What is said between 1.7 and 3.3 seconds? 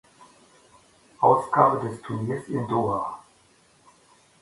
des Turniers in Doha.